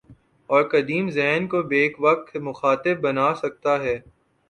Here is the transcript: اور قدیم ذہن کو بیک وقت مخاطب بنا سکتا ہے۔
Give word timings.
اور 0.49 0.63
قدیم 0.63 1.09
ذہن 1.09 1.47
کو 1.47 1.61
بیک 1.63 1.95
وقت 1.99 2.35
مخاطب 2.37 3.01
بنا 3.01 3.33
سکتا 3.35 3.79
ہے۔ 3.83 3.99